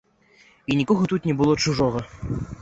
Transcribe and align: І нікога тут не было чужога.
І 0.69 0.77
нікога 0.79 1.09
тут 1.11 1.29
не 1.31 1.35
было 1.43 1.53
чужога. 1.67 1.99